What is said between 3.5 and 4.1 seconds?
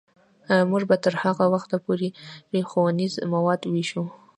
ویشو.